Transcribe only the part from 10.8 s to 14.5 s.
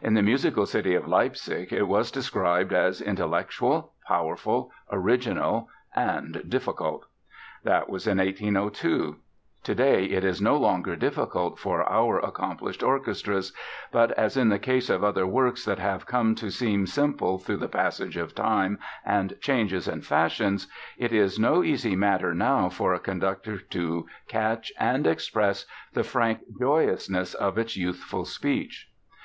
difficult for our accomplished orchestras, but, as in